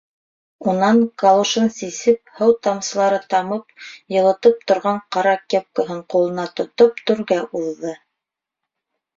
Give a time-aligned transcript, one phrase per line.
[0.71, 3.77] Унан калушын сисеп, һыу тамсылары тамып,
[4.15, 7.97] йылтырап торған ҡара кепкаһын ҡулына тотоп түргә уҙҙы.